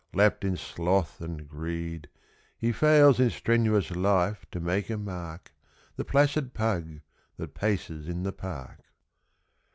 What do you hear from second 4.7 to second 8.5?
a mark, The placid Pug that paces in the